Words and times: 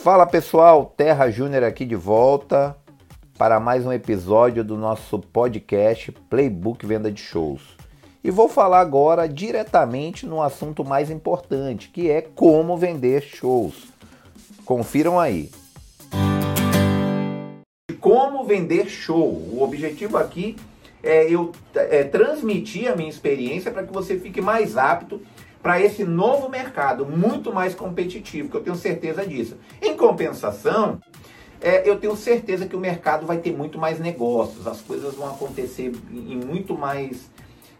Fala 0.00 0.24
pessoal, 0.24 0.94
Terra 0.96 1.28
Júnior 1.28 1.64
aqui 1.64 1.84
de 1.84 1.96
volta 1.96 2.76
para 3.36 3.58
mais 3.58 3.84
um 3.84 3.92
episódio 3.92 4.62
do 4.62 4.76
nosso 4.76 5.18
podcast 5.18 6.12
Playbook 6.30 6.86
Venda 6.86 7.10
de 7.10 7.20
Shows. 7.20 7.76
E 8.22 8.30
vou 8.30 8.48
falar 8.48 8.78
agora 8.78 9.28
diretamente 9.28 10.24
no 10.24 10.40
assunto 10.40 10.84
mais 10.84 11.10
importante, 11.10 11.88
que 11.88 12.08
é 12.08 12.22
como 12.22 12.76
vender 12.76 13.22
shows. 13.22 13.88
Confiram 14.64 15.18
aí. 15.18 15.50
Como 18.00 18.44
vender 18.44 18.88
show. 18.88 19.28
O 19.52 19.62
objetivo 19.62 20.16
aqui 20.16 20.54
é 21.02 21.28
eu 21.28 21.50
é, 21.74 22.04
transmitir 22.04 22.88
a 22.88 22.94
minha 22.94 23.10
experiência 23.10 23.72
para 23.72 23.82
que 23.82 23.92
você 23.92 24.16
fique 24.16 24.40
mais 24.40 24.76
apto 24.76 25.20
para 25.62 25.80
esse 25.80 26.04
novo 26.04 26.48
mercado, 26.48 27.04
muito 27.04 27.52
mais 27.52 27.74
competitivo, 27.74 28.48
que 28.48 28.56
eu 28.56 28.62
tenho 28.62 28.76
certeza 28.76 29.26
disso. 29.26 29.56
Em 29.82 29.96
compensação, 29.96 31.00
é, 31.60 31.88
eu 31.88 31.98
tenho 31.98 32.16
certeza 32.16 32.66
que 32.66 32.76
o 32.76 32.80
mercado 32.80 33.26
vai 33.26 33.38
ter 33.38 33.52
muito 33.52 33.78
mais 33.78 33.98
negócios, 33.98 34.66
as 34.66 34.80
coisas 34.80 35.14
vão 35.14 35.28
acontecer 35.28 35.92
em 36.10 36.36
muito 36.36 36.76
mais, 36.76 37.30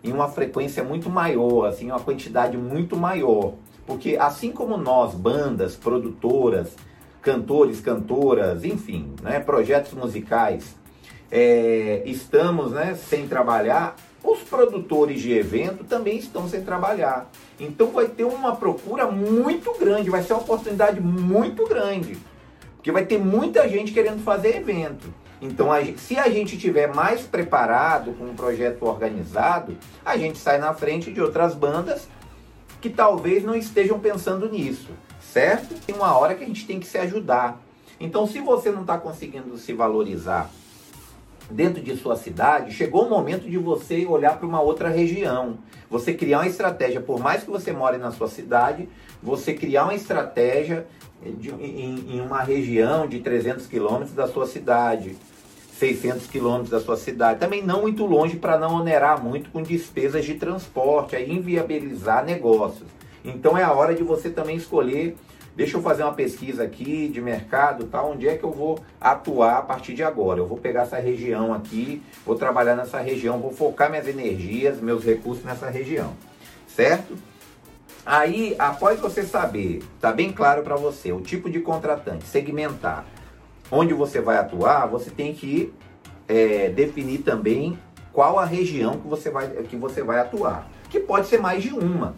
em 0.02 0.12
uma 0.12 0.28
frequência 0.28 0.82
muito 0.82 1.08
maior, 1.08 1.66
assim, 1.66 1.86
uma 1.90 2.00
quantidade 2.00 2.56
muito 2.56 2.96
maior. 2.96 3.54
Porque 3.86 4.16
assim 4.20 4.52
como 4.52 4.76
nós, 4.76 5.14
bandas, 5.14 5.76
produtoras, 5.76 6.76
cantores, 7.22 7.80
cantoras, 7.80 8.64
enfim, 8.64 9.14
né, 9.22 9.40
projetos 9.40 9.92
musicais, 9.92 10.76
é, 11.30 12.02
estamos 12.04 12.72
né, 12.72 12.94
sem 12.94 13.28
trabalhar, 13.28 13.96
os 14.22 14.40
produtores 14.40 15.20
de 15.20 15.32
evento 15.32 15.84
também 15.84 16.18
estão 16.18 16.48
sem 16.48 16.62
trabalhar. 16.62 17.30
Então 17.58 17.88
vai 17.88 18.08
ter 18.08 18.24
uma 18.24 18.56
procura 18.56 19.06
muito 19.06 19.72
grande, 19.78 20.10
vai 20.10 20.22
ser 20.22 20.32
uma 20.32 20.42
oportunidade 20.42 21.00
muito 21.00 21.66
grande. 21.66 22.18
Porque 22.76 22.92
vai 22.92 23.04
ter 23.04 23.18
muita 23.18 23.68
gente 23.68 23.92
querendo 23.92 24.22
fazer 24.22 24.56
evento. 24.56 25.12
Então, 25.40 25.68
se 25.96 26.16
a 26.16 26.28
gente 26.28 26.58
tiver 26.58 26.92
mais 26.92 27.22
preparado 27.22 28.12
com 28.12 28.24
um 28.24 28.34
projeto 28.34 28.84
organizado, 28.84 29.76
a 30.04 30.16
gente 30.16 30.38
sai 30.38 30.58
na 30.58 30.74
frente 30.74 31.12
de 31.12 31.20
outras 31.20 31.54
bandas 31.54 32.08
que 32.80 32.90
talvez 32.90 33.44
não 33.44 33.54
estejam 33.54 34.00
pensando 34.00 34.50
nisso, 34.50 34.90
certo? 35.20 35.74
Tem 35.86 35.94
uma 35.94 36.16
hora 36.16 36.34
que 36.34 36.42
a 36.42 36.46
gente 36.46 36.66
tem 36.66 36.80
que 36.80 36.86
se 36.86 36.98
ajudar. 36.98 37.60
Então, 38.00 38.26
se 38.26 38.40
você 38.40 38.70
não 38.70 38.82
está 38.82 38.98
conseguindo 38.98 39.56
se 39.58 39.72
valorizar 39.72 40.50
dentro 41.50 41.82
de 41.82 41.96
sua 41.96 42.16
cidade, 42.16 42.74
chegou 42.74 43.06
o 43.06 43.10
momento 43.10 43.48
de 43.48 43.56
você 43.56 44.04
olhar 44.06 44.36
para 44.36 44.46
uma 44.46 44.60
outra 44.60 44.88
região. 44.88 45.58
Você 45.90 46.12
criar 46.12 46.40
uma 46.40 46.46
estratégia, 46.46 47.00
por 47.00 47.18
mais 47.18 47.42
que 47.42 47.50
você 47.50 47.72
more 47.72 47.96
na 47.96 48.10
sua 48.10 48.28
cidade, 48.28 48.88
você 49.22 49.54
criar 49.54 49.84
uma 49.84 49.94
estratégia 49.94 50.86
de, 51.24 51.50
em, 51.50 52.16
em, 52.16 52.20
uma 52.20 52.42
região 52.42 53.06
de 53.06 53.20
300 53.20 53.66
quilômetros 53.66 54.12
da 54.12 54.28
sua 54.28 54.46
cidade, 54.46 55.16
600 55.78 56.26
quilômetros 56.26 56.70
da 56.70 56.80
sua 56.80 56.96
cidade. 56.96 57.40
Também 57.40 57.62
não 57.62 57.82
muito 57.82 58.04
longe 58.04 58.36
para 58.36 58.58
não 58.58 58.74
onerar 58.74 59.22
muito 59.22 59.50
com 59.50 59.62
despesas 59.62 60.24
de 60.24 60.34
transporte, 60.34 61.16
aí 61.16 61.32
inviabilizar 61.32 62.24
negócios. 62.24 62.88
Então 63.24 63.56
é 63.56 63.62
a 63.62 63.72
hora 63.72 63.94
de 63.94 64.02
você 64.02 64.30
também 64.30 64.56
escolher 64.56 65.16
deixa 65.58 65.76
eu 65.76 65.82
fazer 65.82 66.04
uma 66.04 66.14
pesquisa 66.14 66.62
aqui 66.62 67.08
de 67.08 67.20
mercado, 67.20 67.86
tá? 67.86 68.00
Onde 68.00 68.28
é 68.28 68.36
que 68.36 68.44
eu 68.44 68.52
vou 68.52 68.78
atuar 69.00 69.58
a 69.58 69.62
partir 69.62 69.92
de 69.92 70.04
agora? 70.04 70.38
Eu 70.38 70.46
vou 70.46 70.56
pegar 70.56 70.82
essa 70.82 70.98
região 70.98 71.52
aqui, 71.52 72.00
vou 72.24 72.36
trabalhar 72.36 72.76
nessa 72.76 73.00
região, 73.00 73.40
vou 73.40 73.50
focar 73.50 73.90
minhas 73.90 74.06
energias, 74.06 74.80
meus 74.80 75.04
recursos 75.04 75.44
nessa 75.44 75.68
região, 75.68 76.12
certo? 76.68 77.18
Aí, 78.06 78.54
após 78.56 79.00
você 79.00 79.24
saber, 79.24 79.82
tá 80.00 80.12
bem 80.12 80.30
claro 80.30 80.62
para 80.62 80.76
você 80.76 81.12
o 81.12 81.20
tipo 81.20 81.50
de 81.50 81.58
contratante, 81.58 82.24
segmentar, 82.24 83.04
onde 83.68 83.92
você 83.92 84.20
vai 84.20 84.36
atuar, 84.36 84.86
você 84.86 85.10
tem 85.10 85.34
que 85.34 85.74
é, 86.28 86.68
definir 86.68 87.18
também 87.18 87.76
qual 88.12 88.38
a 88.38 88.44
região 88.44 88.96
que 89.00 89.08
você 89.08 89.28
vai, 89.28 89.48
que 89.48 89.74
você 89.76 90.04
vai 90.04 90.20
atuar, 90.20 90.70
que 90.88 91.00
pode 91.00 91.26
ser 91.26 91.40
mais 91.40 91.64
de 91.64 91.74
uma. 91.74 92.14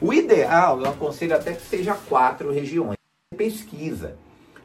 O 0.00 0.12
ideal, 0.12 0.80
eu 0.80 0.88
aconselho 0.88 1.34
até 1.34 1.52
que 1.52 1.62
seja 1.62 1.94
quatro 2.08 2.52
regiões. 2.52 2.96
Pesquisa. 3.36 4.16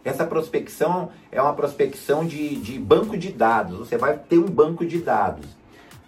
Essa 0.04 0.26
prospecção 0.26 1.10
é 1.32 1.42
uma 1.42 1.54
prospecção 1.54 2.26
de, 2.26 2.56
de 2.56 2.78
banco 2.78 3.18
de 3.18 3.32
dados. 3.32 3.80
Você 3.80 3.98
vai 3.98 4.18
ter 4.18 4.38
um 4.38 4.46
banco 4.46 4.86
de 4.86 5.00
dados. 5.00 5.46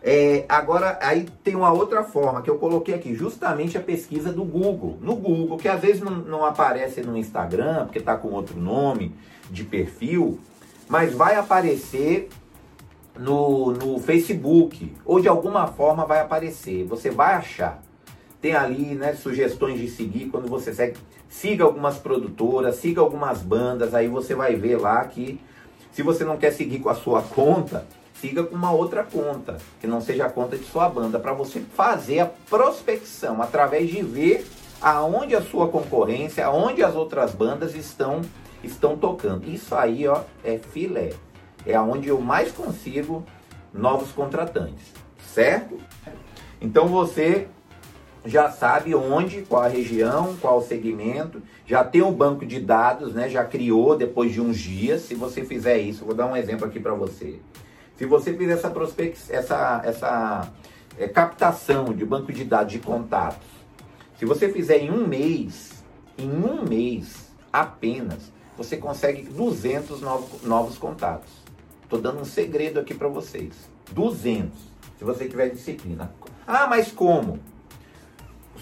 É, 0.03 0.45
agora, 0.47 0.99
aí 1.01 1.25
tem 1.43 1.55
uma 1.55 1.71
outra 1.71 2.03
forma 2.03 2.43
que 2.43 2.49
eu 2.49 2.59
coloquei 2.59 2.93
aqui, 2.93 3.15
justamente 3.15 3.75
a 3.75 3.81
pesquisa 3.81 4.31
do 4.31 4.43
Google. 4.43 4.99
No 5.01 5.15
Google, 5.15 5.57
que 5.57 5.67
às 5.67 5.81
vezes 5.81 6.01
não, 6.01 6.11
não 6.17 6.45
aparece 6.45 7.01
no 7.01 7.17
Instagram, 7.17 7.85
porque 7.85 7.97
está 7.97 8.15
com 8.15 8.27
outro 8.27 8.59
nome 8.59 9.15
de 9.49 9.63
perfil, 9.63 10.39
mas 10.87 11.13
vai 11.13 11.35
aparecer 11.35 12.29
no, 13.17 13.71
no 13.71 13.97
Facebook, 13.99 14.93
ou 15.03 15.19
de 15.19 15.27
alguma 15.27 15.65
forma 15.65 16.05
vai 16.05 16.19
aparecer. 16.19 16.85
Você 16.85 17.09
vai 17.09 17.33
achar. 17.33 17.81
Tem 18.45 18.53
ali 18.53 18.93
né, 18.93 19.15
sugestões 19.15 19.79
de 19.79 19.89
seguir 19.89 20.29
quando 20.29 20.47
você 20.47 20.71
segue. 20.71 20.99
Siga 21.27 21.63
algumas 21.63 21.97
produtoras, 21.97 22.75
siga 22.75 23.01
algumas 23.01 23.41
bandas, 23.41 23.95
aí 23.95 24.07
você 24.07 24.35
vai 24.35 24.55
ver 24.55 24.79
lá 24.79 25.03
que 25.03 25.41
se 25.91 26.03
você 26.03 26.23
não 26.23 26.37
quer 26.37 26.51
seguir 26.51 26.77
com 26.77 26.89
a 26.89 26.93
sua 26.93 27.23
conta, 27.23 27.87
siga 28.21 28.43
com 28.43 28.53
uma 28.55 28.71
outra 28.71 29.03
conta, 29.03 29.57
que 29.81 29.87
não 29.87 29.99
seja 29.99 30.27
a 30.27 30.29
conta 30.29 30.55
de 30.55 30.63
sua 30.63 30.87
banda, 30.87 31.17
para 31.17 31.33
você 31.33 31.59
fazer 31.59 32.19
a 32.19 32.27
prospecção 32.27 33.41
através 33.41 33.89
de 33.89 34.03
ver 34.03 34.45
aonde 34.79 35.35
a 35.35 35.41
sua 35.41 35.67
concorrência, 35.67 36.45
aonde 36.45 36.83
as 36.83 36.93
outras 36.93 37.33
bandas 37.33 37.73
estão 37.73 38.21
estão 38.63 38.95
tocando. 38.95 39.49
Isso 39.49 39.73
aí, 39.73 40.07
ó, 40.07 40.21
é 40.43 40.59
filé. 40.59 41.13
É 41.65 41.73
aonde 41.73 42.09
eu 42.09 42.21
mais 42.21 42.51
consigo 42.51 43.25
novos 43.73 44.11
contratantes, 44.11 44.93
certo? 45.33 45.79
Então 46.61 46.87
você 46.87 47.47
já 48.25 48.49
sabe 48.49 48.95
onde, 48.95 49.43
qual 49.43 49.63
a 49.63 49.67
região, 49.67 50.35
qual 50.41 50.57
o 50.57 50.63
segmento, 50.63 51.41
já 51.65 51.83
tem 51.83 52.01
um 52.01 52.11
banco 52.11 52.45
de 52.45 52.59
dados, 52.59 53.13
né? 53.13 53.29
Já 53.29 53.43
criou 53.43 53.95
depois 53.95 54.33
de 54.33 54.41
uns 54.41 54.57
dias. 54.57 55.03
Se 55.03 55.13
você 55.13 55.43
fizer 55.45 55.77
isso, 55.77 56.05
vou 56.05 56.15
dar 56.15 56.25
um 56.25 56.35
exemplo 56.35 56.65
aqui 56.65 56.79
para 56.79 56.93
você. 56.93 57.39
Se 57.95 58.05
você 58.05 58.33
fizer 58.33 58.53
essa 58.53 58.69
prospect, 58.69 59.31
essa, 59.31 59.81
essa 59.85 60.51
é, 60.97 61.07
captação 61.07 61.93
de 61.93 62.03
banco 62.03 62.33
de 62.33 62.43
dados 62.43 62.73
de 62.73 62.79
contatos, 62.79 63.47
se 64.17 64.25
você 64.25 64.51
fizer 64.51 64.79
em 64.79 64.91
um 64.91 65.07
mês, 65.07 65.83
em 66.17 66.29
um 66.29 66.63
mês 66.67 67.31
apenas, 67.53 68.33
você 68.57 68.75
consegue 68.75 69.23
200 69.23 70.01
novos, 70.01 70.41
novos 70.41 70.77
contatos. 70.77 71.31
Estou 71.83 72.01
dando 72.01 72.21
um 72.21 72.25
segredo 72.25 72.79
aqui 72.79 72.93
para 72.93 73.07
vocês. 73.07 73.69
200, 73.91 74.51
se 74.97 75.03
você 75.03 75.27
tiver 75.27 75.49
disciplina. 75.49 76.11
Ah, 76.47 76.65
mas 76.67 76.91
como? 76.91 77.39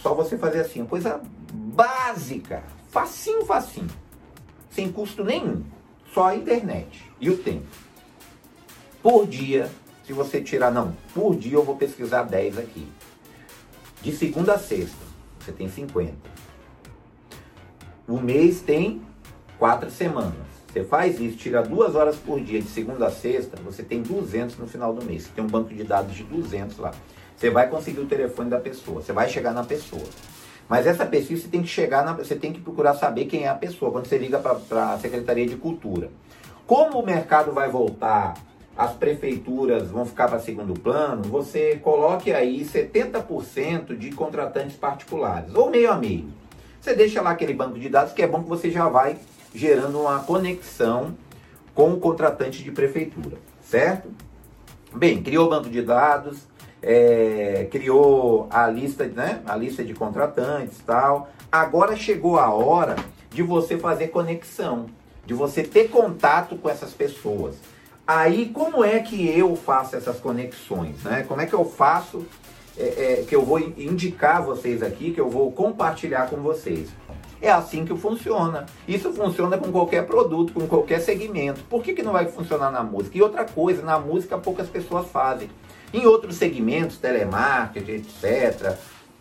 Só 0.02 0.14
você 0.14 0.38
fazer 0.38 0.62
assim, 0.62 0.86
coisa 0.86 1.22
básica, 1.54 2.64
facinho, 2.90 3.46
facinho, 3.46 3.90
sem 4.70 4.92
custo 4.92 5.24
nenhum, 5.24 5.64
só 6.14 6.28
a 6.28 6.36
internet 6.36 7.10
e 7.20 7.30
o 7.30 7.38
tempo. 7.38 7.68
Por 9.02 9.28
dia, 9.28 9.70
se 10.06 10.14
você 10.14 10.42
tirar, 10.42 10.72
não, 10.72 10.96
por 11.14 11.36
dia 11.36 11.56
eu 11.56 11.64
vou 11.64 11.76
pesquisar 11.76 12.24
10 12.24 12.58
aqui. 12.58 12.88
De 14.02 14.12
segunda 14.12 14.54
a 14.54 14.60
sexta, 14.60 14.98
você 15.40 15.52
tem 15.52 15.70
50. 15.70 16.14
O 18.08 18.20
mês 18.20 18.62
tem 18.62 19.02
quatro 19.58 19.90
semanas. 19.90 20.34
Você 20.68 20.84
faz 20.84 21.20
isso, 21.20 21.38
tira 21.38 21.62
duas 21.62 21.96
horas 21.96 22.16
por 22.16 22.40
dia, 22.42 22.60
de 22.60 22.68
segunda 22.68 23.08
a 23.08 23.12
sexta, 23.12 23.56
você 23.62 23.84
tem 23.84 24.02
200 24.02 24.58
no 24.58 24.68
final 24.68 24.94
do 24.94 25.06
mês. 25.06 25.24
Você 25.24 25.30
tem 25.36 25.44
um 25.44 25.48
banco 25.48 25.74
de 25.74 25.84
dados 25.84 26.16
de 26.16 26.24
200 26.24 26.78
lá. 26.80 26.92
Você 27.38 27.50
vai 27.50 27.70
conseguir 27.70 28.00
o 28.00 28.06
telefone 28.06 28.50
da 28.50 28.60
pessoa, 28.60 29.02
você 29.02 29.12
vai 29.12 29.30
chegar 29.30 29.54
na 29.54 29.64
pessoa. 29.64 30.08
Mas 30.70 30.88
essa 30.88 31.06
pesquisa 31.06 31.44
você 31.44 31.48
tem 31.50 31.62
que 31.62 31.68
chegar, 31.68 32.06
na, 32.06 32.14
você 32.14 32.36
tem 32.36 32.54
que 32.54 32.62
procurar 32.62 32.96
saber 32.96 33.26
quem 33.26 33.44
é 33.44 33.50
a 33.50 33.56
pessoa 33.56 33.92
quando 33.92 34.08
você 34.08 34.18
liga 34.18 34.40
para 34.40 34.94
a 34.94 35.00
Secretaria 35.00 35.46
de 35.46 35.56
Cultura. 35.56 36.10
Como 36.66 37.00
o 37.00 37.06
mercado 37.06 37.52
vai 37.52 37.70
voltar, 37.70 38.36
as 38.76 38.94
prefeituras 38.94 39.90
vão 39.92 40.06
ficar 40.06 40.28
para 40.28 40.40
segundo 40.40 40.74
plano, 40.74 41.24
você 41.24 41.80
coloque 41.84 42.32
aí 42.32 42.66
70% 42.66 43.98
de 43.98 44.12
contratantes 44.12 44.76
particulares, 44.76 45.54
ou 45.54 45.70
meio 45.70 45.92
a 45.92 45.96
meio. 45.96 46.28
Você 46.82 46.96
deixa 46.96 47.22
lá 47.22 47.32
aquele 47.32 47.54
banco 47.54 47.80
de 47.80 47.88
dados 47.88 48.14
que 48.14 48.22
é 48.22 48.28
bom 48.28 48.42
que 48.42 48.50
você 48.50 48.72
já 48.72 48.90
vai 48.90 49.18
gerando 49.54 50.02
uma 50.02 50.20
conexão 50.20 51.16
com 51.76 51.94
o 51.94 52.00
contratante 52.00 52.64
de 52.64 52.72
prefeitura, 52.72 53.38
certo? 53.62 54.10
Bem, 54.94 55.22
criou 55.22 55.48
o 55.48 55.50
banco 55.50 55.70
de 55.70 55.82
dados, 55.82 56.40
é, 56.84 57.68
criou 57.72 58.48
a 58.52 58.68
lista, 58.68 59.06
né, 59.06 59.42
a 59.46 59.56
lista 59.56 59.84
de 59.84 59.94
contratantes 59.94 60.78
tal. 60.86 61.30
Agora 61.50 61.96
chegou 61.96 62.38
a 62.38 62.54
hora 62.54 62.96
de 63.30 63.42
você 63.42 63.78
fazer 63.78 64.10
conexão, 64.10 64.88
de 65.26 65.34
você 65.34 65.64
ter 65.64 65.90
contato 65.90 66.58
com 66.58 66.70
essas 66.70 66.92
pessoas. 66.92 67.56
Aí 68.06 68.50
como 68.50 68.84
é 68.84 69.00
que 69.00 69.28
eu 69.28 69.56
faço 69.56 69.96
essas 69.96 70.20
conexões, 70.20 71.02
né? 71.04 71.24
Como 71.26 71.40
é 71.40 71.46
que 71.46 71.54
eu 71.54 71.64
faço 71.64 72.26
é, 72.78 73.22
é, 73.22 73.26
que 73.26 73.34
eu 73.34 73.46
vou 73.46 73.60
indicar 73.60 74.44
vocês 74.44 74.84
aqui, 74.84 75.12
que 75.12 75.22
eu 75.22 75.30
vou 75.30 75.52
compartilhar 75.54 76.30
com 76.30 76.38
vocês? 76.38 76.90
É 77.42 77.50
assim 77.50 77.86
que 77.86 77.96
funciona. 77.96 78.66
Isso 78.88 79.14
funciona 79.14 79.58
com 79.58 79.72
qualquer 79.72 80.06
produto, 80.06 80.54
com 80.54 80.68
qualquer 80.68 81.00
segmento. 81.00 81.62
Por 81.70 81.82
que, 81.82 81.94
que 81.94 82.04
não 82.04 82.12
vai 82.12 82.26
funcionar 82.26 82.72
na 82.72 82.84
música? 82.84 83.18
E 83.18 83.22
outra 83.22 83.46
coisa, 83.46 83.82
na 83.82 84.00
música 84.00 84.38
poucas 84.38 84.68
pessoas 84.68 85.08
fazem. 85.08 85.50
Em 85.94 86.08
outros 86.08 86.36
segmentos, 86.36 86.98
telemarketing, 86.98 87.92
etc., 87.92 88.76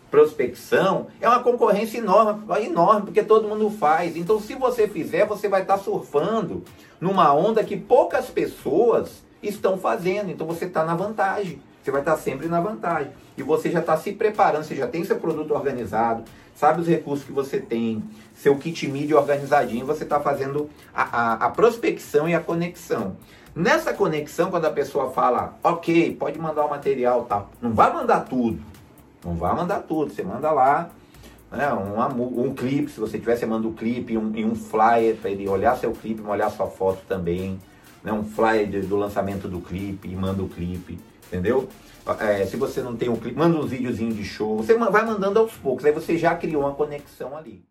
prospecção, 0.09 1.07
é 1.21 1.27
uma 1.27 1.41
concorrência 1.41 1.97
enorme, 1.97 2.43
enorme, 2.63 3.01
porque 3.03 3.23
todo 3.23 3.47
mundo 3.47 3.69
faz. 3.69 4.15
Então, 4.15 4.39
se 4.39 4.55
você 4.55 4.87
fizer, 4.87 5.25
você 5.25 5.47
vai 5.47 5.61
estar 5.61 5.77
surfando 5.77 6.63
numa 6.99 7.33
onda 7.33 7.63
que 7.63 7.77
poucas 7.77 8.27
pessoas 8.29 9.23
estão 9.41 9.77
fazendo. 9.77 10.29
Então, 10.29 10.45
você 10.45 10.65
está 10.65 10.83
na 10.83 10.95
vantagem. 10.95 11.61
Você 11.83 11.91
vai 11.91 12.01
estar 12.01 12.15
sempre 12.17 12.47
na 12.47 12.61
vantagem. 12.61 13.11
E 13.37 13.43
você 13.43 13.69
já 13.69 13.79
está 13.79 13.97
se 13.97 14.13
preparando, 14.13 14.63
você 14.63 14.75
já 14.75 14.87
tem 14.87 15.03
seu 15.03 15.17
produto 15.17 15.53
organizado, 15.53 16.23
sabe 16.55 16.81
os 16.81 16.87
recursos 16.87 17.25
que 17.25 17.31
você 17.31 17.59
tem, 17.59 18.03
seu 18.35 18.55
kit 18.57 18.87
mídia 18.87 19.17
organizadinho, 19.17 19.85
você 19.85 20.03
está 20.03 20.19
fazendo 20.19 20.69
a, 20.93 21.03
a, 21.03 21.33
a, 21.45 21.49
prospecção 21.49 22.29
e 22.29 22.33
a 22.33 22.39
conexão. 22.39 23.17
Nessa 23.55 23.93
conexão, 23.93 24.49
quando 24.49 24.65
a 24.65 24.71
pessoa 24.71 25.11
fala, 25.11 25.57
ok, 25.63 26.15
pode 26.15 26.39
mandar 26.39 26.65
o 26.65 26.69
material, 26.69 27.25
tá, 27.25 27.45
não 27.61 27.71
vai 27.71 27.93
mandar 27.93 28.21
tudo, 28.21 28.59
não 29.23 29.35
vai 29.35 29.55
mandar 29.55 29.81
tudo, 29.81 30.11
você 30.11 30.23
manda 30.23 30.51
lá 30.51 30.89
né, 31.51 31.71
um, 31.71 32.45
um 32.47 32.55
clipe, 32.55 32.91
se 32.91 32.99
você 32.99 33.19
tiver, 33.19 33.35
você 33.35 33.45
manda 33.45 33.67
um 33.67 33.73
clipe 33.73 34.13
e 34.13 34.17
um, 34.17 34.33
um 34.47 34.55
flyer 34.55 35.15
para 35.17 35.29
ele 35.29 35.47
olhar 35.47 35.77
seu 35.77 35.91
clipe, 35.91 36.21
olhar 36.21 36.49
sua 36.49 36.67
foto 36.67 37.01
também, 37.07 37.59
né, 38.03 38.11
um 38.11 38.23
flyer 38.23 38.67
do 38.85 38.95
lançamento 38.95 39.47
do 39.47 39.61
clipe 39.61 40.07
e 40.07 40.15
manda 40.15 40.41
o 40.41 40.49
clipe 40.49 40.99
entendeu? 41.33 41.67
É, 42.19 42.45
se 42.45 42.55
você 42.57 42.81
não 42.81 42.95
tem 42.95 43.09
um 43.09 43.15
clipe, 43.15 43.37
manda 43.37 43.57
uns 43.57 43.71
videozinhos 43.71 44.15
de 44.15 44.23
show. 44.23 44.57
Você 44.57 44.77
vai 44.77 45.05
mandando 45.05 45.39
aos 45.39 45.53
poucos, 45.53 45.83
aí 45.85 45.91
você 45.91 46.17
já 46.17 46.35
criou 46.35 46.63
uma 46.63 46.73
conexão 46.73 47.35
ali. 47.35 47.65